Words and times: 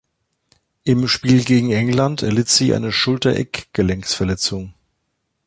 Im 0.83 1.07
Spiel 1.07 1.43
gegen 1.43 1.71
England 1.71 2.23
erlitt 2.23 2.47
sie 2.49 2.73
eine 2.73 2.91
Schulter-Eckgelenksverletzung. 2.91 4.73